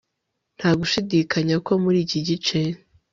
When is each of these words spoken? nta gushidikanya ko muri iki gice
nta 0.57 0.69
gushidikanya 0.79 1.55
ko 1.65 1.71
muri 1.83 1.97
iki 2.05 2.19
gice 2.27 2.59